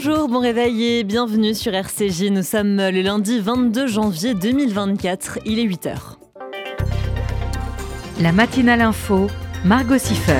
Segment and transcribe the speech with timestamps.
[0.00, 2.30] Bonjour, bon réveil et bienvenue sur RCJ.
[2.30, 5.96] Nous sommes le lundi 22 janvier 2024, il est 8h.
[8.20, 9.26] La matinale info,
[9.64, 10.38] Margot Siffer.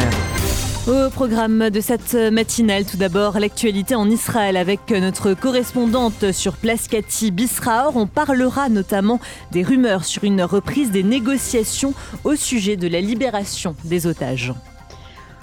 [0.86, 6.86] Au programme de cette matinale, tout d'abord l'actualité en Israël avec notre correspondante sur place
[6.86, 7.96] Cathy Bisraor.
[7.96, 9.18] On parlera notamment
[9.50, 14.52] des rumeurs sur une reprise des négociations au sujet de la libération des otages.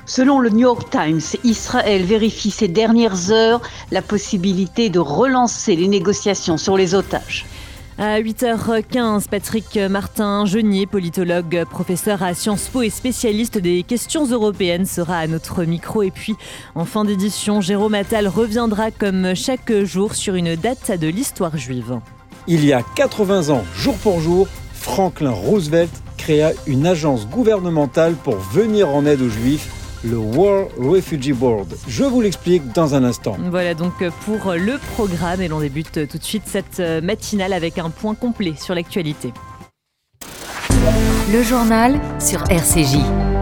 [0.08, 3.62] Selon le New York Times, Israël vérifie ces dernières heures
[3.92, 7.46] la possibilité de relancer les négociations sur les otages.
[7.98, 15.18] À 8h15, Patrick Martin-Genier, politologue, professeur à Sciences Po et spécialiste des questions européennes, sera
[15.18, 16.04] à notre micro.
[16.04, 16.36] Et puis,
[16.76, 22.00] en fin d'édition, Jérôme Attal reviendra comme chaque jour sur une date de l'histoire juive.
[22.48, 28.36] Il y a 80 ans, jour pour jour, Franklin Roosevelt créa une agence gouvernementale pour
[28.36, 29.70] venir en aide aux Juifs
[30.06, 31.68] le World Refugee Board.
[31.88, 33.38] Je vous l'explique dans un instant.
[33.50, 37.90] Voilà donc pour le programme et l'on débute tout de suite cette matinale avec un
[37.90, 39.34] point complet sur l'actualité.
[41.32, 43.35] Le journal sur RCJ.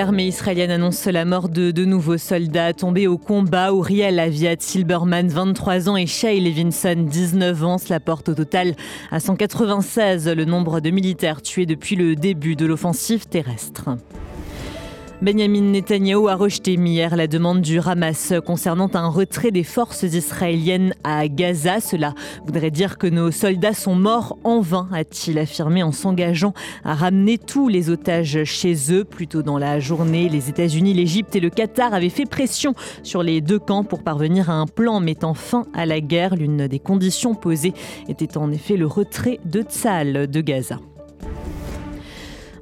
[0.00, 3.70] L'armée israélienne annonce la mort de deux nouveaux soldats tombés au combat.
[3.70, 7.76] Uriel Aviat Silberman, 23 ans, et Shay Levinson, 19 ans.
[7.76, 8.76] Cela porte au total
[9.10, 13.90] à 196 le nombre de militaires tués depuis le début de l'offensive terrestre.
[15.22, 20.94] Benjamin Netanyahu a rejeté hier la demande du Hamas concernant un retrait des forces israéliennes
[21.04, 21.80] à Gaza.
[21.80, 22.14] Cela
[22.46, 26.54] voudrait dire que nos soldats sont morts en vain, a-t-il affirmé en s'engageant
[26.84, 29.04] à ramener tous les otages chez eux.
[29.04, 33.22] Plus tôt dans la journée, les États-Unis, l'Égypte et le Qatar avaient fait pression sur
[33.22, 36.34] les deux camps pour parvenir à un plan mettant fin à la guerre.
[36.34, 37.74] L'une des conditions posées
[38.08, 40.78] était en effet le retrait de Tzal de Gaza.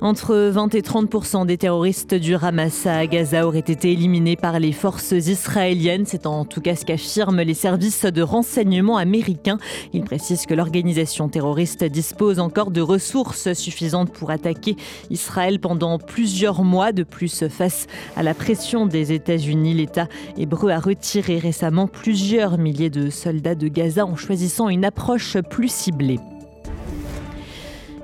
[0.00, 4.70] Entre 20 et 30% des terroristes du Hamas à Gaza auraient été éliminés par les
[4.70, 6.06] forces israéliennes.
[6.06, 9.58] C'est en tout cas ce qu'affirment les services de renseignement américains.
[9.92, 14.76] Ils précisent que l'organisation terroriste dispose encore de ressources suffisantes pour attaquer
[15.10, 16.92] Israël pendant plusieurs mois.
[16.92, 20.06] De plus, face à la pression des États-Unis, l'État
[20.36, 25.72] hébreu a retiré récemment plusieurs milliers de soldats de Gaza en choisissant une approche plus
[25.72, 26.20] ciblée.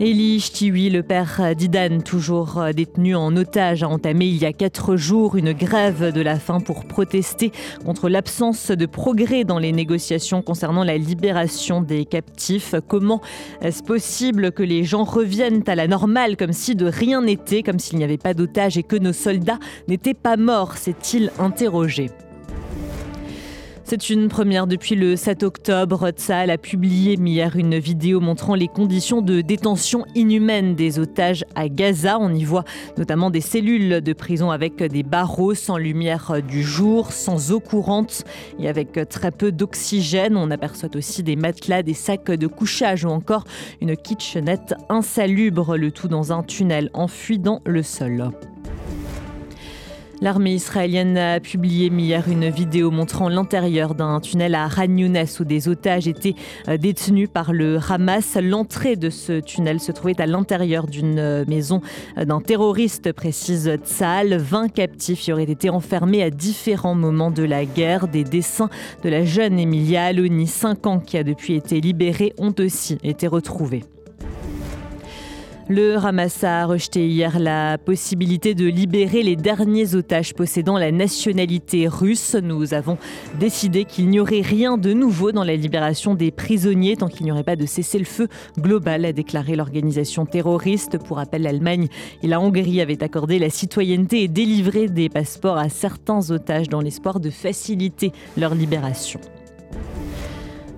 [0.01, 4.97] Eli Chtiwi, le père d'Idan, toujours détenu en otage, a entamé il y a quatre
[4.97, 7.53] jours une grève de la faim pour protester
[7.85, 12.75] contre l'absence de progrès dans les négociations concernant la libération des captifs.
[12.89, 13.21] Comment
[13.63, 17.79] est-ce possible que les gens reviennent à la normale comme si de rien n'était, comme
[17.79, 22.11] s'il n'y avait pas d'otages et que nos soldats n'étaient pas morts s'est-il interrogé.
[23.87, 26.09] C'est une première depuis le 7 octobre.
[26.09, 31.69] Tzal a publié hier une vidéo montrant les conditions de détention inhumaines des otages à
[31.69, 32.19] Gaza.
[32.19, 32.65] On y voit
[32.97, 38.25] notamment des cellules de prison avec des barreaux sans lumière du jour, sans eau courante
[38.59, 40.39] et avec très peu d'oxygène.
[40.39, 43.45] On aperçoit aussi des matelas, des sacs de couchage ou encore
[43.83, 48.31] une kitchenette insalubre, le tout dans un tunnel enfui dans le sol.
[50.21, 54.97] L'armée israélienne a publié hier une vidéo montrant l'intérieur d'un tunnel à Khan
[55.41, 56.35] où des otages étaient
[56.79, 58.39] détenus par le Hamas.
[58.41, 61.81] L'entrée de ce tunnel se trouvait à l'intérieur d'une maison
[62.17, 64.37] d'un terroriste, précise Tzal.
[64.37, 68.09] 20 captifs y auraient été enfermés à différents moments de la guerre.
[68.09, 68.71] Des dessins
[69.03, 73.27] de la jeune Emilia Aloni, 5 ans, qui a depuis été libérée, ont aussi été
[73.27, 73.85] retrouvés.
[75.71, 81.89] Le Hamas a rejeté hier la possibilité de libérer les derniers otages possédant la nationalité
[81.89, 82.35] russe.
[82.35, 82.99] Nous avons
[83.41, 87.33] décidé qu'il n'y aurait rien de nouveau dans la libération des prisonniers tant qu'il n'y
[87.33, 90.99] aurait pas de cessez-le-feu global, a déclaré l'organisation terroriste.
[90.99, 91.89] Pour rappel, l'Allemagne
[92.23, 96.83] et la Hongrie avaient accordé la citoyenneté et délivré des passeports à certains otages dans
[96.83, 99.19] l'espoir de faciliter leur libération.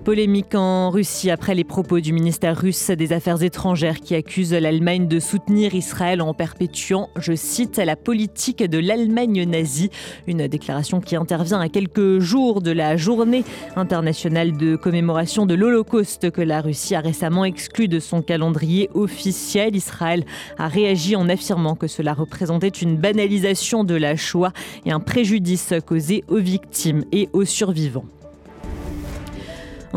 [0.07, 5.09] Polémique en Russie après les propos du ministère russe des Affaires étrangères qui accuse l'Allemagne
[5.09, 9.89] de soutenir Israël en perpétuant, je cite, la politique de l'Allemagne nazie.
[10.25, 13.43] Une déclaration qui intervient à quelques jours de la journée
[13.75, 19.75] internationale de commémoration de l'Holocauste que la Russie a récemment exclue de son calendrier officiel.
[19.75, 20.23] Israël
[20.57, 24.53] a réagi en affirmant que cela représentait une banalisation de la Shoah
[24.85, 28.05] et un préjudice causé aux victimes et aux survivants.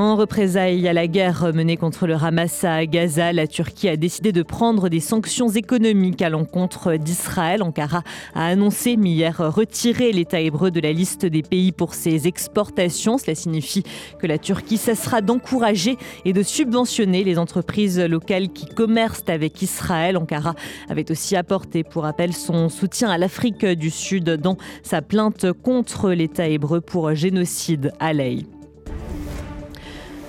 [0.00, 4.32] En représailles à la guerre menée contre le Hamas à Gaza, la Turquie a décidé
[4.32, 7.62] de prendre des sanctions économiques à l'encontre d'Israël.
[7.62, 8.02] Ankara
[8.34, 13.18] a annoncé hier retirer l'État hébreu de la liste des pays pour ses exportations.
[13.18, 13.82] Cela signifie
[14.18, 20.16] que la Turquie cessera d'encourager et de subventionner les entreprises locales qui commercent avec Israël.
[20.16, 20.54] Ankara
[20.88, 26.10] avait aussi apporté pour rappel son soutien à l'Afrique du Sud dans sa plainte contre
[26.12, 28.46] l'État hébreu pour génocide à l'Aïe.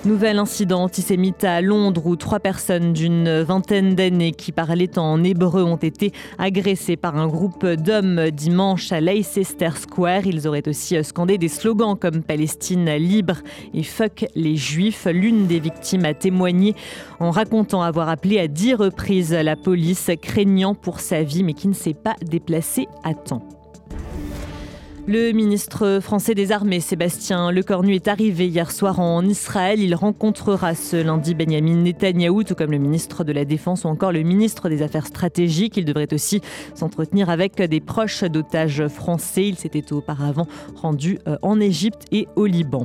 [0.04, 5.62] Nouvel incident antisémite à Londres où trois personnes d'une vingtaine d'années qui parlaient en hébreu
[5.62, 10.26] ont été agressées par un groupe d'hommes dimanche à Leicester Square.
[10.26, 13.42] Ils auraient aussi scandé des slogans comme Palestine libre
[13.74, 15.06] et fuck les juifs.
[15.08, 16.74] L'une des victimes a témoigné
[17.20, 21.68] en racontant avoir appelé à dix reprises la police craignant pour sa vie mais qui
[21.68, 23.61] ne s'est pas déplacée à temps.
[25.08, 29.80] Le ministre français des Armées, Sébastien Lecornu, est arrivé hier soir en Israël.
[29.80, 34.12] Il rencontrera ce lundi Benjamin Netanyahou, tout comme le ministre de la Défense ou encore
[34.12, 35.76] le ministre des Affaires stratégiques.
[35.76, 36.40] Il devrait aussi
[36.74, 39.48] s'entretenir avec des proches d'otages français.
[39.48, 40.46] Il s'était auparavant
[40.76, 42.84] rendu euh, en Égypte et au Liban.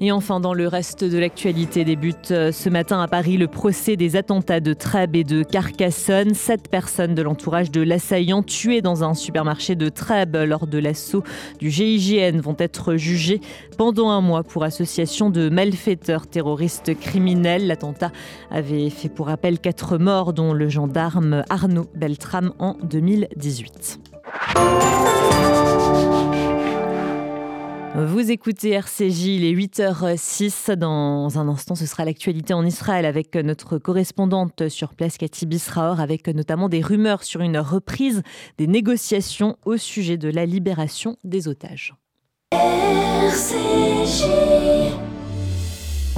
[0.00, 3.96] Et enfin, dans le reste de l'actualité, débute euh, ce matin à Paris le procès
[3.96, 6.34] des attentats de Trèbes et de Carcassonne.
[6.34, 11.22] Sept personnes de l'entourage de l'assaillant tuées dans un supermarché de Trèbes lors de l'assaut
[11.58, 13.40] du GIGN vont être jugées
[13.78, 17.66] pendant un mois pour association de malfaiteurs terroristes criminels.
[17.66, 18.12] L'attentat
[18.50, 24.00] avait fait pour rappel quatre morts, dont le gendarme Arnaud Beltram en 2018.
[27.98, 30.72] Vous écoutez RCJ, il est 8h06.
[30.72, 35.98] Dans un instant, ce sera l'actualité en Israël avec notre correspondante sur place, Cathy Bisraor,
[35.98, 38.22] avec notamment des rumeurs sur une reprise
[38.58, 41.94] des négociations au sujet de la libération des otages.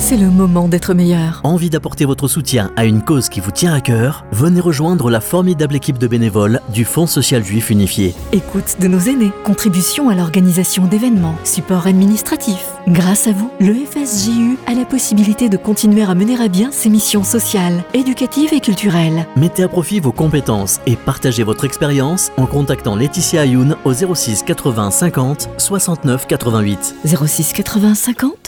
[0.01, 1.41] C'est le moment d'être meilleur.
[1.45, 4.25] Envie d'apporter votre soutien à une cause qui vous tient à cœur?
[4.33, 8.15] Venez rejoindre la formidable équipe de bénévoles du Fonds social juif unifié.
[8.33, 12.65] Écoute de nos aînés, contribution à l'organisation d'événements, support administratif.
[12.87, 16.89] Grâce à vous, le FSJU a la possibilité de continuer à mener à bien ses
[16.89, 19.27] missions sociales, éducatives et culturelles.
[19.37, 24.43] Mettez à profit vos compétences et partagez votre expérience en contactant Laetitia Ayoun au 06
[24.45, 26.95] 80 50 69 88.
[27.05, 28.48] 06 80 50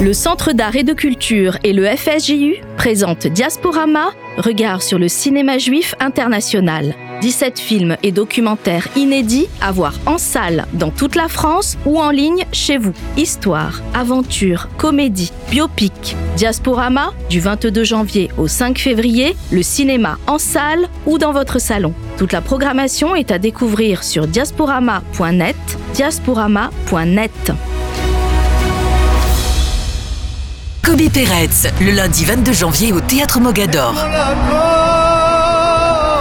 [0.00, 5.58] Le Centre d'art et de culture et le FSJU présentent Diasporama, regard sur le cinéma
[5.58, 6.94] juif international.
[7.20, 12.10] 17 films et documentaires inédits à voir en salle dans toute la France ou en
[12.10, 12.94] ligne chez vous.
[13.18, 16.16] Histoire, aventure, comédie, biopic.
[16.36, 21.92] Diasporama, du 22 janvier au 5 février, le cinéma en salle ou dans votre salon.
[22.16, 25.56] Toute la programmation est à découvrir sur diasporama.net,
[25.92, 27.52] diasporama.net.
[30.82, 33.94] Kobe Peretz, le lundi 22 janvier au Théâtre Mogador.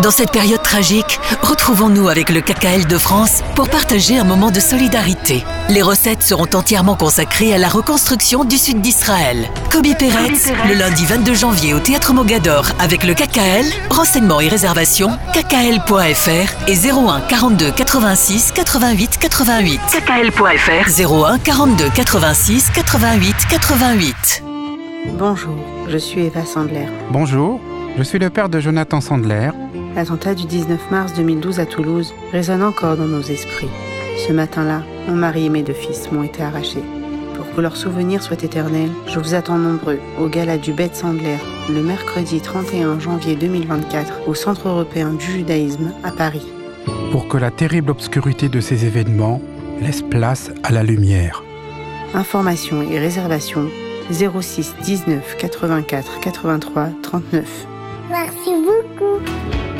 [0.01, 4.59] Dans cette période tragique, retrouvons-nous avec le KKL de France pour partager un moment de
[4.59, 5.43] solidarité.
[5.69, 9.49] Les recettes seront entièrement consacrées à la reconstruction du sud d'Israël.
[9.71, 13.65] Kobe Peretz, le lundi 22 janvier au Théâtre Mogador avec le KKL.
[13.89, 19.81] Renseignements et réservations, kkl.fr et 01 42 86 88 88.
[19.91, 24.48] kkl.fr 01 42 86 88 88.
[25.17, 25.55] Bonjour,
[25.87, 26.85] je suis Eva Sandler.
[27.11, 27.59] Bonjour,
[27.97, 29.49] je suis le père de Jonathan Sandler.
[29.95, 33.69] L'attentat du 19 mars 2012 à Toulouse résonne encore dans nos esprits.
[34.27, 36.83] Ce matin-là, mon mari et mes deux fils m'ont été arrachés.
[37.35, 41.37] Pour que leur souvenir soit éternel, je vous attends nombreux au gala du Bête Sandler
[41.69, 46.47] le mercredi 31 janvier 2024 au Centre européen du judaïsme à Paris.
[47.11, 49.41] Pour que la terrible obscurité de ces événements
[49.81, 51.43] laisse place à la lumière.
[52.13, 53.69] Informations et réservations
[54.11, 57.67] 06 19 84 83 39.
[58.09, 59.23] Merci beaucoup.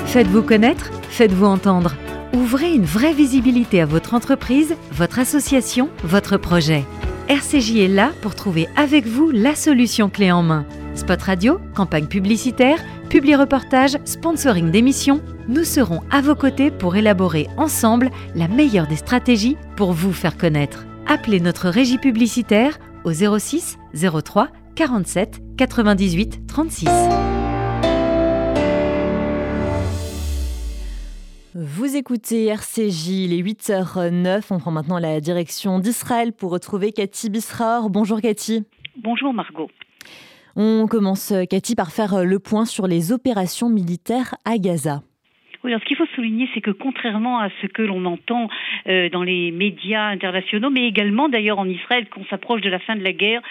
[0.06, 1.96] Faites-vous connaître, faites-vous entendre.
[2.34, 6.86] Ouvrez une vraie visibilité à votre entreprise, votre association, votre projet.
[7.28, 10.66] RCJ est là pour trouver avec vous la solution clé en main.
[10.96, 17.48] Spot radio, campagne publicitaire, publi reportage, sponsoring d'émissions, nous serons à vos côtés pour élaborer
[17.58, 20.86] ensemble la meilleure des stratégies pour vous faire connaître.
[21.08, 26.88] appelez notre régie publicitaire au 06 03 47 98 36.
[31.56, 34.44] Vous écoutez RCJ, les 8h09.
[34.51, 37.89] On prend maintenant la direction d'Israël pour retrouver Cathy Bisraor.
[37.89, 38.63] Bonjour Cathy.
[38.96, 39.70] Bonjour Margot.
[40.56, 45.01] On commence, Cathy, par faire le point sur les opérations militaires à Gaza.
[45.62, 48.48] Oui, alors ce qu'il faut souligner, c'est que contrairement à ce que l'on entend
[48.88, 52.96] euh, dans les médias internationaux, mais également d'ailleurs en Israël, qu'on s'approche de la fin
[52.96, 53.42] de la guerre,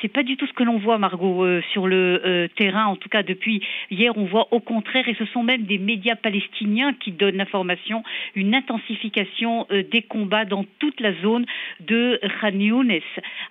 [0.00, 2.86] c'est pas du tout ce que l'on voit, Margot, euh, sur le euh, terrain.
[2.86, 6.16] En tout cas, depuis hier, on voit au contraire, et ce sont même des médias
[6.16, 8.02] palestiniens qui donnent l'information,
[8.34, 11.44] une intensification des combats dans toute la zone
[11.80, 13.00] de Khan Younes,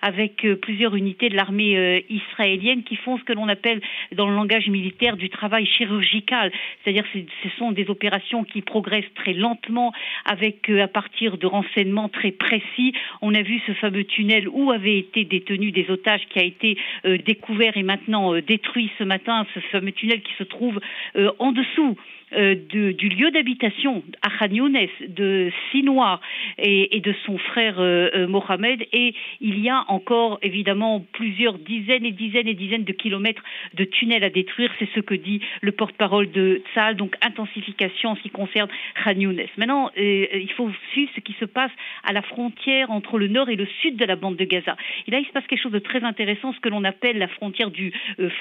[0.02, 3.80] avec plusieurs unités de l'armée israélienne qui font ce que l'on appelle
[4.12, 6.50] dans le langage militaire du travail chirurgical,
[6.82, 8.07] c'est-à-dire ce sont des opérations
[8.44, 9.92] qui progresse très lentement
[10.24, 12.92] avec euh, à partir de renseignements très précis.
[13.22, 16.78] On a vu ce fameux tunnel où avaient été détenus des otages qui a été
[17.04, 20.80] euh, découvert et maintenant euh, détruit ce matin, ce fameux tunnel qui se trouve
[21.38, 21.96] en dessous
[22.34, 24.48] euh, du lieu d'habitation Khan
[25.08, 26.20] de Sinoir
[26.58, 28.86] et, de son frère euh, euh, Mohamed.
[28.92, 33.42] Et il y a encore évidemment plusieurs dizaines et dizaines et dizaines de kilomètres
[33.74, 34.70] de tunnels à détruire.
[34.78, 36.96] C'est ce que dit le porte-parole de Tzal.
[36.96, 38.68] Donc intensification en ce qui concerne
[39.04, 39.14] Khan
[39.56, 41.72] Maintenant, il faut suivre ce qui se passe
[42.04, 44.76] à la frontière entre le nord et le sud de la bande de Gaza.
[45.06, 47.28] Et là, il se passe quelque chose de très intéressant, ce que l'on appelle la
[47.28, 47.92] frontière du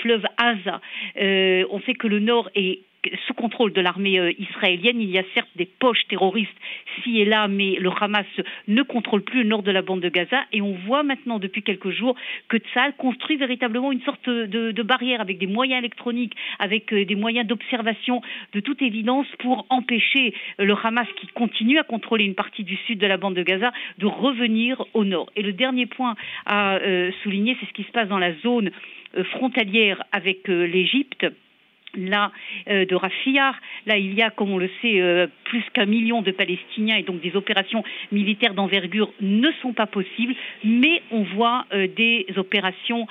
[0.02, 0.82] fleuve Aza.
[1.16, 2.82] on sait que le nord est
[3.26, 5.02] sous contrôle de l'armée euh, israélienne.
[5.02, 6.58] Il y a certes des poches terroristes
[7.04, 8.26] ci et là, mais le Hamas
[8.68, 10.44] ne contrôle plus le nord de la bande de Gaza.
[10.52, 12.16] Et on voit maintenant depuis quelques jours
[12.48, 17.16] que Tzal construit véritablement une sorte de, barrière avec des moyens électroniques, avec euh, des
[17.16, 18.22] moyens d'observation
[18.54, 23.00] de toute évidence pour empêcher le Hamas qui continue à contrôler une partie du sud
[23.00, 25.30] de la bande de Gaza de revenir au nord.
[25.36, 28.72] Et le dernier point à euh, souligner, c'est ce qui se passe dans la zone
[29.32, 31.26] frontalière avec l'Égypte
[31.98, 32.32] là
[32.70, 33.54] euh, de Rafia.
[33.86, 37.04] Là, il y a, comme on le sait, euh, plus qu'un million de Palestiniens et
[37.04, 43.08] donc des opérations militaires d'envergure ne sont pas possibles, mais on voit euh, des opérations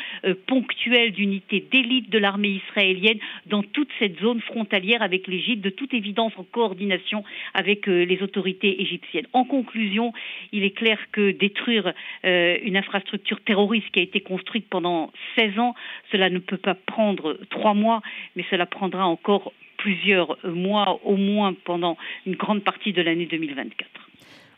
[0.47, 5.93] ponctuelles d'unités d'élite de l'armée israélienne dans toute cette zone frontalière avec l'Égypte, de toute
[5.95, 7.25] évidence en coordination
[7.55, 9.27] avec les autorités égyptiennes.
[9.33, 10.13] En conclusion,
[10.53, 11.93] il est clair que détruire
[12.25, 15.75] une infrastructure terroriste qui a été construite pendant 16 ans,
[16.13, 18.03] cela ne peut pas prendre trois mois,
[18.35, 23.89] mais cela prendra encore plusieurs mois au moins pendant une grande partie de l'année 2024.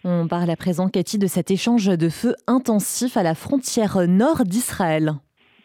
[0.04, 4.44] On parle à présent, Cathy, de cet échange de feu intensif à la frontière nord
[4.44, 5.12] d'Israël.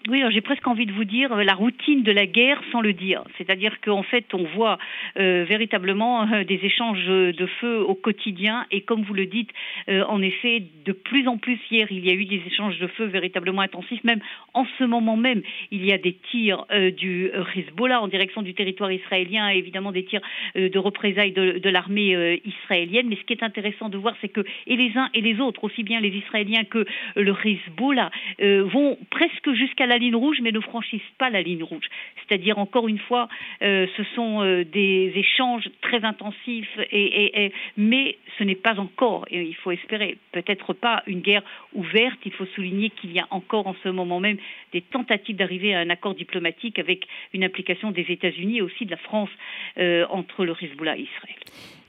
[0.09, 2.91] Oui, j'ai presque envie de vous dire euh, la routine de la guerre sans le
[2.91, 3.23] dire.
[3.37, 4.77] C'est-à-dire qu'en fait, on voit
[5.17, 8.65] euh, véritablement euh, des échanges de feu au quotidien.
[8.69, 9.51] Et comme vous le dites,
[9.87, 13.05] en effet, de plus en plus hier, il y a eu des échanges de feu
[13.05, 14.03] véritablement intensifs.
[14.03, 14.19] Même
[14.53, 15.41] en ce moment même,
[15.71, 16.65] il y a des tirs
[16.97, 20.21] du Hezbollah en direction du territoire israélien et évidemment des tirs
[20.55, 23.07] de représailles de, de l'armée israélienne.
[23.07, 25.63] Mais ce qui est intéressant de voir, c'est que et les uns et les autres,
[25.63, 30.51] aussi bien les Israéliens que le Hezbollah, vont presque jusqu'à la la ligne rouge, mais
[30.51, 31.85] ne franchissent pas la ligne rouge.
[32.21, 33.27] C'est-à-dire, encore une fois,
[33.61, 39.41] euh, ce sont euh, des échanges très intensifs, et, mais ce n'est pas encore, et
[39.43, 42.19] il faut espérer, peut-être pas une guerre ouverte.
[42.25, 44.37] Il faut souligner qu'il y a encore en ce moment même
[44.71, 48.91] des tentatives d'arriver à un accord diplomatique avec une implication des États-Unis et aussi de
[48.91, 49.29] la France
[49.77, 51.37] euh, entre le Hezbollah et Israël.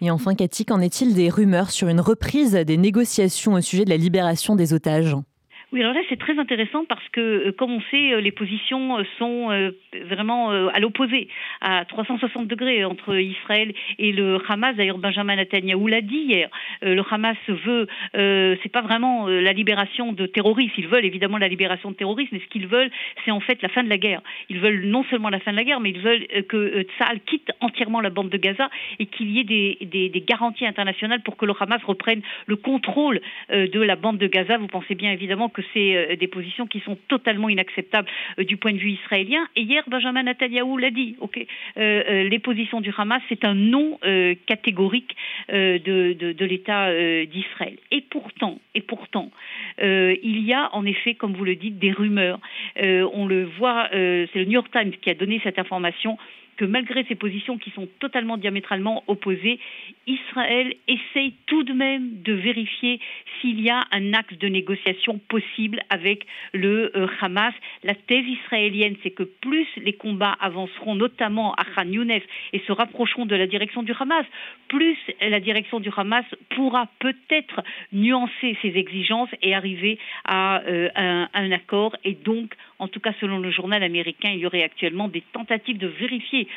[0.02, 3.90] Et enfin, Cathy, qu'en est-il des rumeurs sur une reprise des négociations au sujet de
[3.90, 5.14] la libération des otages?
[5.74, 8.98] Oui, alors là, c'est très intéressant parce que, euh, comme on sait, euh, les positions
[8.98, 9.48] euh, sont
[10.06, 11.26] vraiment à l'opposé,
[11.60, 14.76] à 360 degrés entre Israël et le Hamas.
[14.76, 16.48] D'ailleurs, Benjamin Netanyahu l'a dit hier.
[16.82, 20.74] Le Hamas veut, c'est pas vraiment la libération de terroristes.
[20.78, 22.90] Ils veulent évidemment la libération de terroristes, mais ce qu'ils veulent,
[23.24, 24.20] c'est en fait la fin de la guerre.
[24.48, 27.50] Ils veulent non seulement la fin de la guerre, mais ils veulent que Tsahal quitte
[27.60, 31.36] entièrement la bande de Gaza et qu'il y ait des, des, des, garanties internationales pour
[31.36, 34.58] que le Hamas reprenne le contrôle de la bande de Gaza.
[34.58, 38.56] Vous pensez bien évidemment que c'est euh, des positions qui sont totalement inacceptables euh, du
[38.56, 39.46] point de vue israélien.
[39.56, 41.16] Et hier, Benjamin Netanyahu l'a dit.
[41.76, 43.98] Euh, les positions du Hamas, c'est un non
[44.46, 45.16] catégorique
[45.48, 46.90] de, de, l'État
[47.26, 47.76] d'Israël.
[47.90, 49.30] Et pourtant, et pourtant,
[49.80, 52.40] il y a en effet, comme vous le dites, des rumeurs.
[52.76, 56.18] on le voit, c'est le New York Times qui a donné cette information
[56.56, 59.58] que malgré ces positions qui sont totalement diamétralement opposées,
[60.06, 63.00] Israël essaye tout de même de vérifier
[63.40, 67.54] s'il y a un axe de négociation possible avec le euh, Hamas.
[67.82, 72.20] La thèse israélienne, c'est que plus les combats avanceront, notamment à Khan Younes,
[72.52, 74.26] et se rapprocheront de la direction du Hamas,
[74.68, 81.28] plus la direction du Hamas pourra peut-être nuancer ses exigences et arriver à euh, un,
[81.32, 85.08] un accord et donc en tout cas selon le journal américain, il y aurait actuellement
[85.08, 86.48] des tentatives de vérifier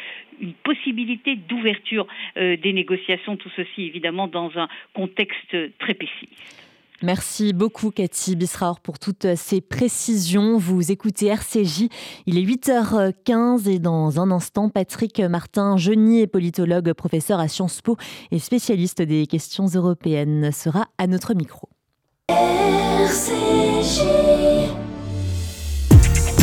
[0.41, 2.05] une possibilité d'ouverture
[2.37, 6.63] euh, des négociations, tout ceci évidemment dans un contexte très pessimiste.
[7.03, 10.57] Merci beaucoup Cathy Bisraor pour toutes ces précisions.
[10.57, 11.89] Vous écoutez RCJ,
[12.25, 17.97] il est 8h15 et dans un instant, Patrick Martin, genier politologue, professeur à Sciences Po
[18.31, 21.69] et spécialiste des questions européennes, sera à notre micro.
[22.29, 24.36] RCJ.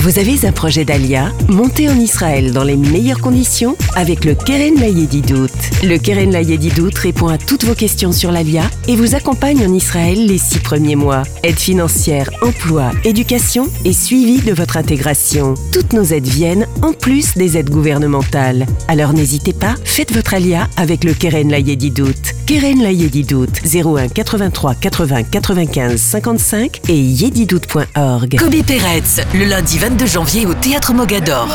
[0.05, 1.33] Vous avez un projet d'Alia?
[1.49, 5.49] Montez en Israël dans les meilleures conditions avec le Keren Layedidout.
[5.83, 10.27] Le Keren Layedidout répond à toutes vos questions sur l'Alia et vous accompagne en Israël
[10.27, 11.23] les six premiers mois.
[11.43, 15.55] Aide financière, emploi, éducation et suivi de votre intégration.
[15.73, 18.67] Toutes nos aides viennent en plus des aides gouvernementales.
[18.89, 22.35] Alors n'hésitez pas, faites votre Alia avec le Keren Layedidout.
[22.45, 28.37] Keren Layedidout 01 83 80 95 55 et yedidout.org.
[28.39, 31.49] Kobe Peretz, le lundi 22 de janvier au Théâtre Mogador.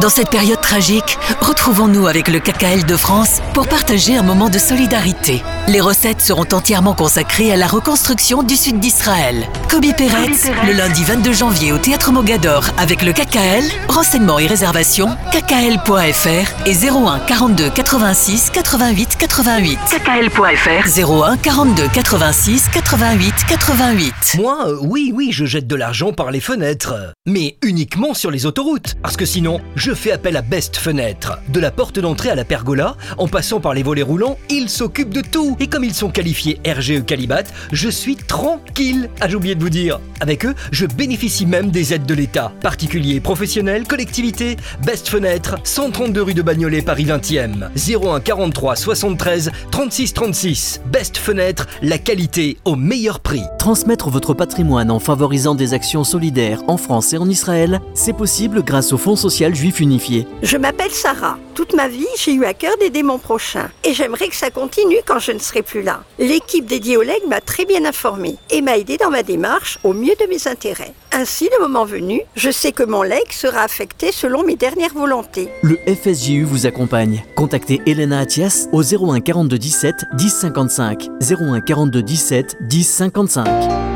[0.00, 4.58] Dans cette période tragique, retrouvons-nous avec le KKL de France pour partager un moment de
[4.58, 5.42] solidarité.
[5.66, 9.48] Les recettes seront entièrement consacrées à la reconstruction du sud d'Israël.
[9.68, 13.64] Kobe Peretz, le lundi 22 janvier au Théâtre Mogador avec le KKL.
[13.88, 19.78] Renseignements et réservations, kkl.fr et 01 42 86 88 88.
[19.90, 24.14] kkl.fr 01 42 86 88 88.
[24.38, 26.94] Moi, euh, oui, oui, je jette de l'argent par les fenêtres.
[27.26, 28.94] Mais uniquement sur les autoroutes.
[29.02, 31.38] Parce que sinon, je fais appel à Best Fenêtre.
[31.48, 35.14] De la porte d'entrée à la pergola, en passant par les volets roulants, ils s'occupent
[35.14, 35.56] de tout.
[35.60, 39.08] Et comme ils sont qualifiés RGE Calibat, je suis tranquille.
[39.20, 40.00] Ah, j'ai oublié de vous dire.
[40.20, 42.52] Avec eux, je bénéficie même des aides de l'État.
[42.60, 44.56] Particuliers, professionnels, collectivités.
[44.84, 47.68] Best Fenêtre, 132 rue de Bagnolet, Paris 20e.
[47.76, 50.80] 01 43 73 36 36.
[50.90, 53.42] Best Fenêtre, la qualité au meilleur prix.
[53.58, 58.62] Transmettre votre patrimoine en favorisant des actions solidaires en France et en Israël, c'est possible
[58.62, 60.26] grâce au Fonds social juif unifié.
[60.42, 61.38] Je m'appelle Sarah.
[61.54, 63.70] Toute ma vie, j'ai eu à cœur d'aider mon prochain.
[63.84, 66.02] Et j'aimerais que ça continue quand je ne serai plus là.
[66.18, 69.92] L'équipe dédiée au leg m'a très bien informée et m'a aidé dans ma démarche au
[69.92, 70.94] mieux de mes intérêts.
[71.12, 75.48] Ainsi, le moment venu, je sais que mon leg sera affecté selon mes dernières volontés.
[75.62, 77.24] Le FSJU vous accompagne.
[77.34, 81.08] Contactez Elena Atias au 01 42 17 10 55.
[81.20, 83.87] 01 42 17 10 55.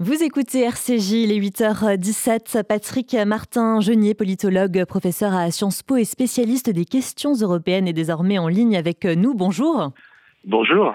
[0.00, 2.62] Vous écoutez RCJ, les 8h17.
[2.62, 8.38] Patrick Martin, genier, politologue, professeur à Sciences Po et spécialiste des questions européennes est désormais
[8.38, 9.34] en ligne avec nous.
[9.34, 9.90] Bonjour.
[10.44, 10.94] Bonjour.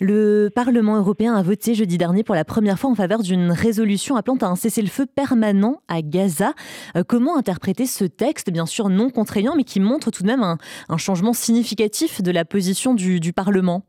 [0.00, 4.16] Le Parlement européen a voté jeudi dernier pour la première fois en faveur d'une résolution
[4.16, 6.52] appelant à un cessez-le-feu permanent à Gaza.
[6.96, 10.42] Euh, comment interpréter ce texte, bien sûr non contraignant, mais qui montre tout de même
[10.42, 13.82] un, changement significatif de la position du Parlement?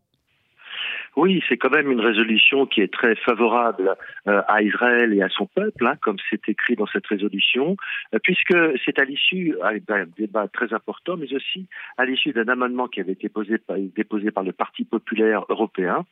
[1.16, 3.96] Oui, c'est quand même une résolution qui est très favorable
[4.28, 7.76] euh, à Israël et à son peuple, hein, comme c'est écrit dans cette résolution,
[8.14, 9.56] euh, puisque c'est à l'issue
[9.88, 13.58] d'un débat très important, mais aussi à l'issue d'un amendement qui avait été posé
[13.96, 16.06] déposé par le Parti populaire européen,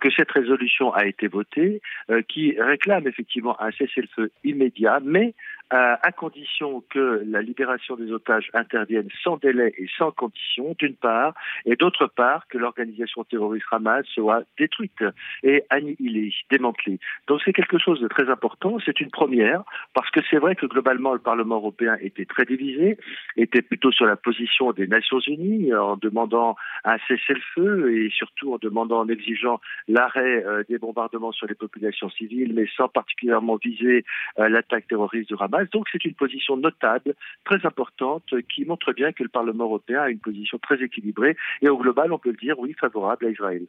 [0.00, 5.34] que cette résolution a été votée, euh, qui réclame effectivement un cessez-le-feu immédiat, mais
[5.70, 11.34] à condition que la libération des otages intervienne sans délai et sans condition, d'une part,
[11.64, 15.02] et d'autre part, que l'organisation terroriste Hamas soit détruite
[15.42, 16.98] et annihilée, démantelée.
[17.26, 19.62] Donc c'est quelque chose de très important, c'est une première,
[19.94, 22.98] parce que c'est vrai que globalement le Parlement européen était très divisé,
[23.36, 28.58] était plutôt sur la position des Nations Unies en demandant un cessez-le-feu et surtout en
[28.58, 34.04] demandant, en exigeant l'arrêt euh, des bombardements sur les populations civiles, mais sans particulièrement viser
[34.38, 35.51] euh, l'attaque terroriste du Hamas.
[35.72, 40.10] Donc c'est une position notable, très importante, qui montre bien que le Parlement européen a
[40.10, 43.66] une position très équilibrée et au global, on peut le dire, oui, favorable à Israël.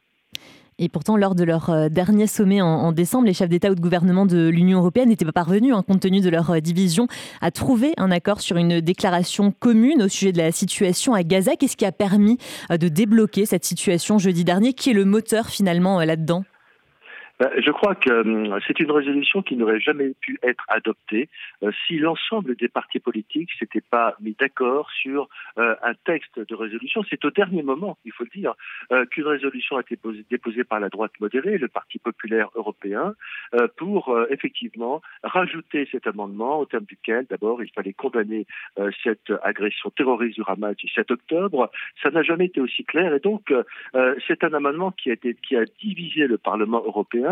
[0.78, 3.80] Et pourtant, lors de leur euh, dernier sommet en, décembre, les chefs d'État ou de
[3.80, 7.06] gouvernement de l'Union européenne n'étaient pas parvenus, hein, compte tenu de leur euh, division,
[7.40, 11.54] à trouver un accord sur une déclaration commune au sujet de la situation à Gaza.
[11.54, 12.38] Qu'est-ce qui a permis
[12.72, 14.72] euh, de débloquer cette situation jeudi dernier?
[14.72, 16.44] Qui est le moteur finalement là-dedans?
[17.40, 21.28] Je crois que hum, c'est une résolution qui n'aurait jamais pu être adoptée
[21.62, 26.54] euh, si l'ensemble des partis politiques s'étaient pas mis d'accord sur euh, un texte de
[26.54, 27.02] résolution.
[27.10, 28.54] C'est au dernier moment, il faut le dire,
[28.92, 29.98] euh, qu'une résolution a été
[30.30, 33.14] déposée par la droite modérée, le Parti populaire européen,
[33.76, 38.46] pour effectivement rajouter cet amendement au terme duquel, d'abord, il fallait condamner
[39.02, 41.70] cette agression terroriste du Hamas du 7 octobre.
[42.02, 43.52] Ça n'a jamais été aussi clair et donc
[44.26, 47.23] c'est un amendement qui a, été, qui a divisé le Parlement européen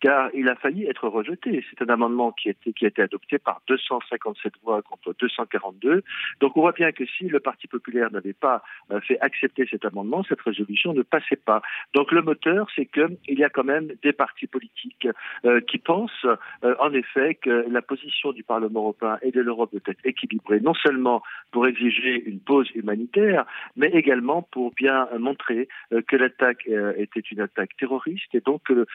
[0.00, 1.64] car il a failli être rejeté.
[1.70, 6.02] C'est un amendement qui a, été, adopté par 257 voix contre 242.
[6.40, 9.84] Donc on voit bien que si le Parti populaire n'avait pas euh, fait accepter cet
[9.84, 11.62] amendement, cette résolution ne passait pas.
[11.94, 15.08] Donc le moteur, c'est qu'il y a quand même des partis politiques
[15.44, 16.26] euh, qui pensent
[16.64, 20.60] euh, en effet que la position du Parlement européen et de l'Europe doit être équilibrée,
[20.60, 23.44] non seulement pour exiger une pause humanitaire,
[23.76, 25.68] mais également pour bien montrer
[26.06, 28.86] que l'attaque était une attaque terroriste et donc que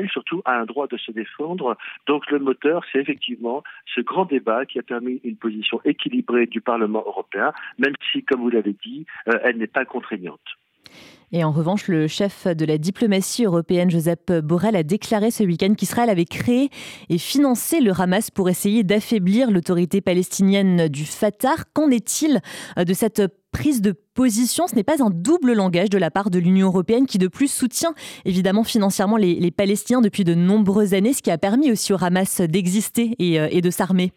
[0.00, 1.76] Israël surtout a un droit de se défendre.
[2.06, 3.62] Donc le moteur, c'est effectivement
[3.94, 8.40] ce grand débat qui a permis une position équilibrée du Parlement européen, même si, comme
[8.40, 10.40] vous l'avez dit, euh, elle n'est pas contraignante.
[11.32, 15.74] Et en revanche, le chef de la diplomatie européenne, Joseph Borrell, a déclaré ce week-end
[15.74, 16.70] qu'Israël avait créé
[17.08, 21.54] et financé le Hamas pour essayer d'affaiblir l'autorité palestinienne du Fatah.
[21.72, 22.40] Qu'en est-il
[22.76, 23.22] de cette
[23.52, 24.66] prise de position?
[24.66, 27.48] Ce n'est pas un double langage de la part de l'Union européenne qui de plus
[27.48, 32.02] soutient évidemment financièrement les, Palestiniens depuis de nombreuses années, ce qui a permis aussi au
[32.02, 34.12] Hamas d'exister et euh, de s'armer.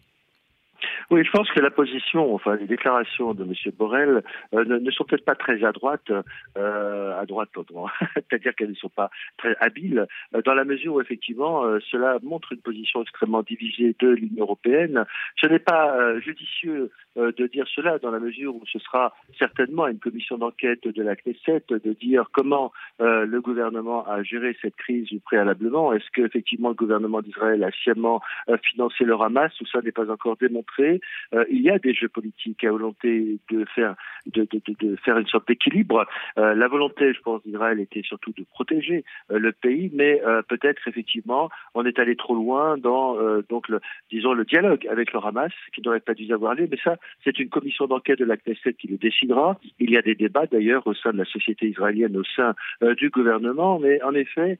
[1.10, 3.54] Oui, je pense que la position, enfin les déclarations de M.
[3.78, 6.12] Borrell euh, ne, sont peut-être pas très à droite,
[6.58, 7.50] euh, à droite,
[8.16, 12.18] c'est-à-dire qu'elles ne sont pas très habiles, euh, dans la mesure où effectivement euh, cela
[12.24, 15.06] montre une position extrêmement divisée de l'Union européenne.
[15.42, 20.00] Ce n'est pas judicieux de dire cela dans la mesure où ce sera certainement une
[20.00, 25.94] commission d'enquête de la Knesset de dire comment le gouvernement a géré cette crise préalablement.
[25.94, 28.22] Est-ce qu'effectivement le gouvernement d'Israël a sciemment
[28.64, 30.93] financé le Hamas Tout ça n'est pas encore démontré?
[31.34, 36.06] Euh, il y a des jeux politiques à volonté de faire une sorte d'équilibre.
[36.38, 40.88] Euh, la volonté, je pense, d'Israël était surtout de protéger euh, le pays, mais peut-être
[40.88, 43.80] effectivement on est allé trop loin dans le
[44.12, 46.68] disons le dialogue avec le Hamas qui n'aurait pas dû avoir lieu.
[46.70, 49.60] Mais ça, c'est une commission d'enquête de la Knesset qui le décidera.
[49.80, 52.56] Il y a des débats d'ailleurs au sein de la société israélienne, au sein
[52.98, 54.60] du gouvernement, mais en effet,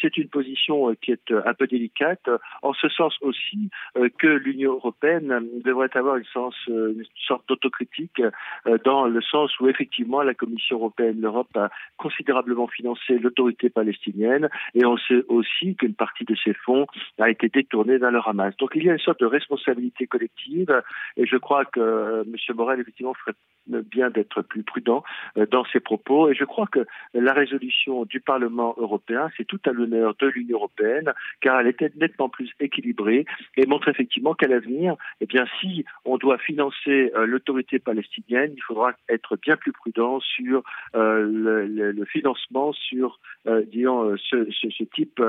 [0.00, 2.28] c'est une position qui est un peu délicate,
[2.62, 3.70] en ce sens aussi
[4.18, 8.20] que l'Union européenne devrait avoir une, sens, euh, une sorte d'autocritique
[8.66, 14.48] euh, dans le sens où effectivement la Commission européenne, l'Europe a considérablement financé l'autorité palestinienne
[14.74, 16.86] et on sait aussi qu'une partie de ces fonds
[17.18, 18.56] a été détournée vers le Hamas.
[18.58, 20.82] Donc il y a une sorte de responsabilité collective
[21.16, 22.56] et je crois que euh, M.
[22.56, 23.34] Morel effectivement ferait
[23.66, 25.02] bien d'être plus prudent
[25.50, 29.70] dans ses propos et je crois que la résolution du Parlement européen c'est tout à
[29.70, 34.96] l'honneur de l'Union européenne car elle était nettement plus équilibrée et montre effectivement qu'à l'avenir,
[35.20, 40.20] eh bien si on doit financer euh, l'autorité palestinienne, il faudra être bien plus prudent
[40.20, 40.62] sur
[40.94, 45.22] euh, le, financement, sur euh, disons, ce, ce, type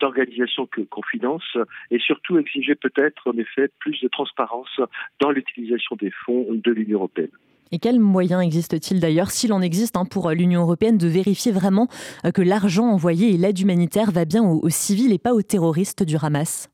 [0.00, 1.56] d'organisation qu'on finance,
[1.90, 4.80] et surtout exiger peut-être en effet plus de transparence
[5.20, 7.30] dans l'utilisation des fonds de l'Union européenne.
[7.72, 11.88] Et quels moyens existe-t-il d'ailleurs, s'il en existe, hein, pour l'Union européenne de vérifier vraiment
[12.34, 16.16] que l'argent envoyé et l'aide humanitaire va bien aux civils et pas aux terroristes du
[16.20, 16.68] Hamas?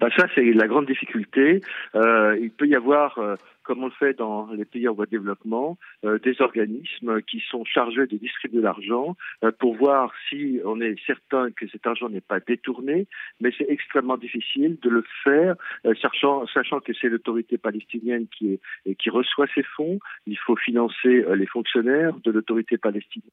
[0.00, 1.60] Ben ça, c'est la grande difficulté.
[1.94, 3.34] Euh, il peut y avoir, euh,
[3.64, 7.42] comme on le fait dans les pays en voie de développement, euh, des organismes qui
[7.50, 12.08] sont chargés de distribuer l'argent euh, pour voir si on est certain que cet argent
[12.08, 13.08] n'est pas détourné,
[13.40, 18.60] mais c'est extrêmement difficile de le faire, euh, sachant, sachant que c'est l'autorité palestinienne qui,
[18.86, 19.98] est, qui reçoit ces fonds.
[20.26, 23.30] Il faut financer les fonctionnaires de l'autorité palestinienne.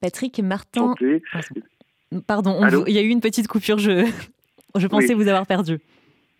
[0.00, 0.94] Patrick Martin.
[2.26, 3.78] Pardon, il y a eu une petite coupure.
[3.78, 4.06] Je,
[4.74, 5.78] je pensais vous avoir perdu.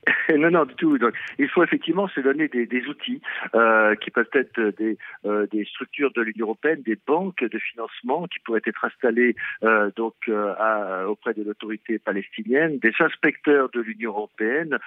[0.37, 0.99] non, non, du tout.
[0.99, 3.21] Donc, il faut effectivement se donner des, des outils
[3.55, 8.27] euh, qui peuvent être des, euh, des structures de l'Union européenne, des banques de financement
[8.27, 9.35] qui pourraient être installées
[9.65, 14.79] euh, donc à, auprès de l'autorité palestinienne, des inspecteurs de l'Union européenne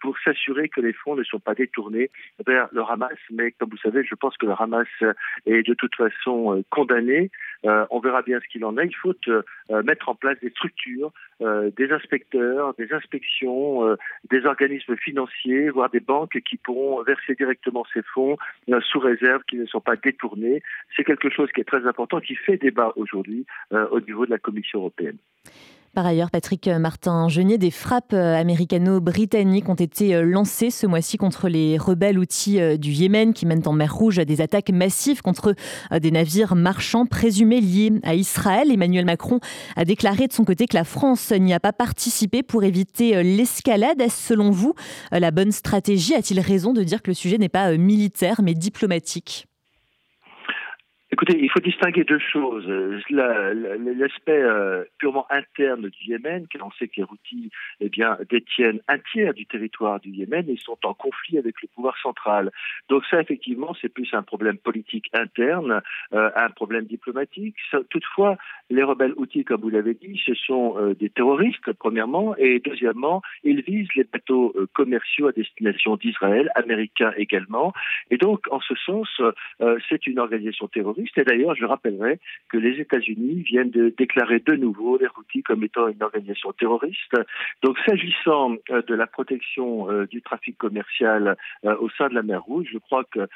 [0.00, 2.10] pour s'assurer que les fonds ne sont pas détournés
[2.46, 3.18] vers le Hamas.
[3.30, 4.86] Mais comme vous savez, je pense que le Hamas
[5.46, 6.64] est de toute façon
[7.64, 8.86] euh, on verra bien ce qu'il en est.
[8.86, 9.14] Il faut
[9.82, 13.96] mettre en place des structures, des inspecteurs, des inspections,
[14.30, 18.36] des organismes financiers, voire des banques qui pourront verser directement ces fonds
[18.68, 20.62] euh, sous réserve qu'ils ne sont pas détournés.
[20.96, 24.30] C'est quelque chose qui est très important, qui fait débat aujourd'hui euh, au niveau de
[24.30, 25.16] la Commission européenne.
[25.94, 32.18] Par ailleurs, Patrick Martin-Genier, des frappes américano-britanniques ont été lancées ce mois-ci contre les rebelles
[32.18, 35.54] outils du Yémen qui mènent en mer Rouge des attaques massives contre
[35.96, 38.72] des navires marchands présumés liés à Israël.
[38.72, 39.38] Emmanuel Macron
[39.76, 44.02] a déclaré de son côté que la France n'y a pas participé pour éviter l'escalade.
[44.10, 44.74] Selon vous
[45.12, 46.14] la bonne stratégie?
[46.14, 49.46] A-t-il raison de dire que le sujet n'est pas militaire mais diplomatique?
[51.14, 52.66] Écoutez, il faut distinguer deux choses.
[53.08, 58.80] L'aspect euh, purement interne du Yémen, car on sait que les Houthis eh bien, détiennent
[58.88, 62.50] un tiers du territoire du Yémen et sont en conflit avec le pouvoir central.
[62.88, 65.82] Donc ça, effectivement, c'est plus un problème politique interne,
[66.14, 67.54] euh, un problème diplomatique.
[67.90, 68.36] Toutefois,
[68.68, 73.22] les rebelles Houthis, comme vous l'avez dit, ce sont euh, des terroristes, premièrement, et deuxièmement,
[73.44, 77.72] ils visent les bateaux commerciaux à destination d'Israël, américains également.
[78.10, 79.08] Et donc, en ce sens,
[79.88, 84.54] c'est une organisation terroriste et d'ailleurs, je rappellerai que les États-Unis viennent de déclarer de
[84.54, 87.14] nouveau les Houthis comme étant une organisation terroriste.
[87.62, 92.22] Donc, s'agissant euh, de la protection euh, du trafic commercial euh, au sein de la
[92.22, 93.28] mer Rouge, je crois que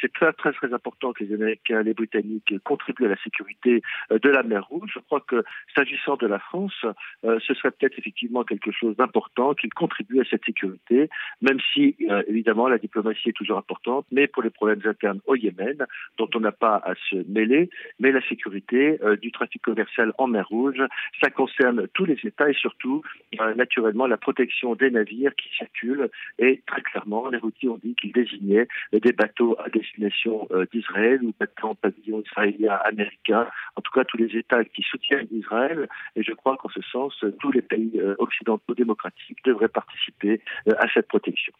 [0.00, 4.28] c'est très, très, très important que les Américains, les Britanniques contribuent à la sécurité de
[4.28, 4.90] la mer Rouge.
[4.94, 5.42] Je crois que
[5.74, 6.84] s'agissant de la France,
[7.22, 11.08] ce serait peut-être effectivement quelque chose d'important qu'ils contribuent à cette sécurité,
[11.40, 11.96] même si,
[12.28, 15.86] évidemment, la diplomatie est toujours importante, mais pour les problèmes internes au Yémen,
[16.18, 17.16] dont on n'a pas à se
[17.98, 20.82] mais la sécurité euh, du trafic commercial en mer Rouge,
[21.22, 23.02] ça concerne tous les États et surtout,
[23.40, 26.10] euh, naturellement, la protection des navires qui circulent.
[26.38, 31.22] Et très clairement, les routiers ont dit qu'ils désignaient des bateaux à destination euh, d'Israël
[31.22, 35.88] ou bateaux pavillon israélien, américain, en tout cas tous les États qui soutiennent Israël.
[36.16, 41.08] Et je crois qu'en ce sens, tous les pays occidentaux démocratiques devraient participer à cette
[41.08, 41.52] protection.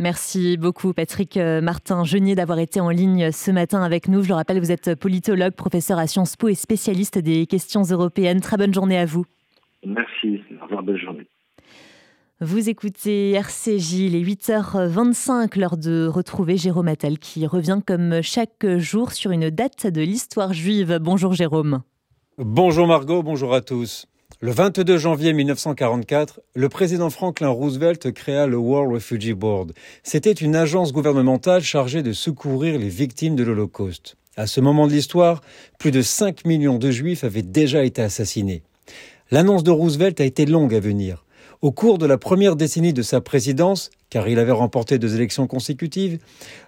[0.00, 4.22] Merci beaucoup Patrick euh, Martin Genier d'avoir été en ligne ce matin avec nous.
[4.22, 8.40] Je le rappelle, vous êtes politologue, professeur à Sciences Po et spécialiste des questions européennes.
[8.40, 9.26] Très bonne journée à vous.
[9.84, 10.40] Merci.
[10.58, 11.26] Au revoir, bonne journée.
[12.40, 19.12] Vous écoutez RCJ, les 8h25, l'heure de retrouver Jérôme Attal qui revient comme chaque jour
[19.12, 20.98] sur une date de l'histoire juive.
[20.98, 21.82] Bonjour Jérôme.
[22.38, 24.06] Bonjour Margot, bonjour à tous.
[24.42, 29.72] Le 22 janvier 1944, le président Franklin Roosevelt créa le World Refugee Board.
[30.02, 34.16] C'était une agence gouvernementale chargée de secourir les victimes de l'Holocauste.
[34.38, 35.42] À ce moment de l'histoire,
[35.78, 38.62] plus de 5 millions de juifs avaient déjà été assassinés.
[39.30, 41.26] L'annonce de Roosevelt a été longue à venir.
[41.62, 45.46] Au cours de la première décennie de sa présidence, car il avait remporté deux élections
[45.46, 46.18] consécutives,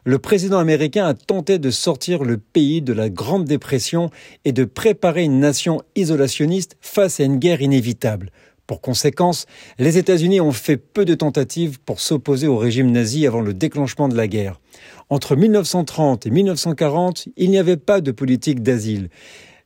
[0.04, 4.10] le président américain a tenté de sortir le pays de la Grande Dépression
[4.44, 8.32] et de préparer une nation isolationniste face à une guerre inévitable.
[8.66, 9.46] Pour conséquence,
[9.78, 14.08] les États-Unis ont fait peu de tentatives pour s'opposer au régime nazi avant le déclenchement
[14.08, 14.60] de la guerre.
[15.08, 19.08] Entre 1930 et 1940, il n'y avait pas de politique d'asile.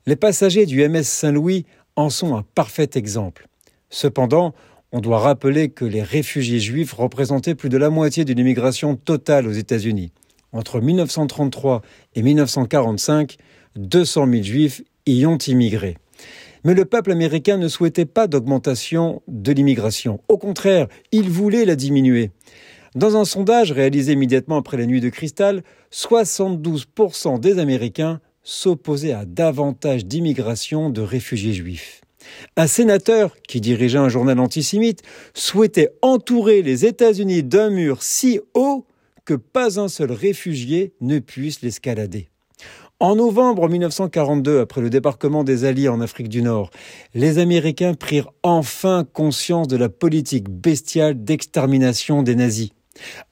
[0.06, 3.48] Les passagers du MS Saint-Louis en sont un parfait exemple.
[3.90, 4.54] Cependant,
[4.96, 9.46] on doit rappeler que les réfugiés juifs représentaient plus de la moitié d'une immigration totale
[9.46, 10.10] aux États-Unis.
[10.52, 11.82] Entre 1933
[12.14, 13.36] et 1945,
[13.76, 15.98] 200 000 juifs y ont immigré.
[16.64, 20.20] Mais le peuple américain ne souhaitait pas d'augmentation de l'immigration.
[20.28, 22.30] Au contraire, il voulait la diminuer.
[22.94, 29.26] Dans un sondage réalisé immédiatement après la nuit de cristal, 72% des Américains s'opposaient à
[29.26, 32.00] davantage d'immigration de réfugiés juifs.
[32.56, 35.02] Un sénateur, qui dirigeait un journal antisémite,
[35.34, 38.86] souhaitait entourer les États-Unis d'un mur si haut
[39.24, 42.28] que pas un seul réfugié ne puisse l'escalader.
[42.98, 46.70] En novembre 1942, après le débarquement des Alliés en Afrique du Nord,
[47.12, 52.70] les Américains prirent enfin conscience de la politique bestiale d'extermination des nazis.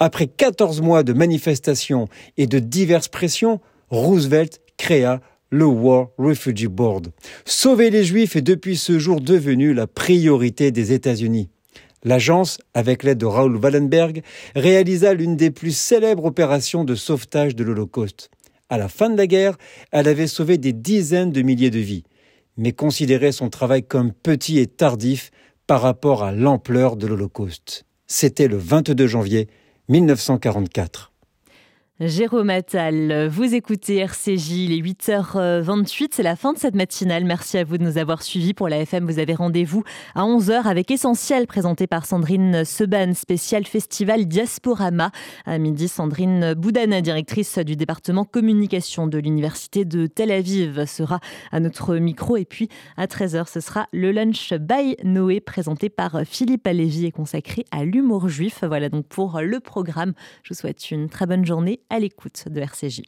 [0.00, 7.12] Après 14 mois de manifestations et de diverses pressions, Roosevelt créa le War Refugee Board.
[7.44, 11.48] Sauver les Juifs est depuis ce jour devenu la priorité des États-Unis.
[12.02, 14.22] L'agence, avec l'aide de Raoul Wallenberg,
[14.54, 18.30] réalisa l'une des plus célèbres opérations de sauvetage de l'Holocauste.
[18.68, 19.56] À la fin de la guerre,
[19.90, 22.04] elle avait sauvé des dizaines de milliers de vies,
[22.56, 25.30] mais considérait son travail comme petit et tardif
[25.66, 27.84] par rapport à l'ampleur de l'Holocauste.
[28.06, 29.48] C'était le 22 janvier
[29.88, 31.13] 1944.
[32.00, 37.24] Jérôme Attal, vous écoutez RCJ, il est 8h28, c'est la fin de cette matinale.
[37.24, 38.52] Merci à vous de nous avoir suivis.
[38.52, 39.84] Pour la FM, vous avez rendez-vous
[40.16, 45.12] à 11h avec Essentiel, présenté par Sandrine Seban, spécial festival Diasporama.
[45.46, 51.20] À midi, Sandrine Boudana, directrice du département communication de l'Université de Tel Aviv, sera
[51.52, 52.36] à notre micro.
[52.36, 57.12] Et puis, à 13h, ce sera le lunch by Noé, présenté par Philippe Alévi et
[57.12, 58.64] consacré à l'humour juif.
[58.66, 60.12] Voilà donc pour le programme.
[60.42, 63.02] Je vous souhaite une très bonne journée à l'écoute de RCJ.